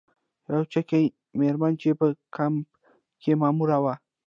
یوه 0.49 0.63
چکي 0.73 1.03
میرمن 1.39 1.73
چې 1.81 1.89
په 1.99 2.07
کمپ 2.35 2.65
کې 3.21 3.31
ماموره 3.41 3.77
وه. 3.83 3.93